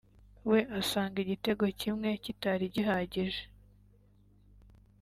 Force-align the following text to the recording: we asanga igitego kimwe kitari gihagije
we 0.49 0.59
asanga 0.79 1.17
igitego 1.23 1.63
kimwe 1.79 2.09
kitari 2.23 2.65
gihagije 2.75 3.43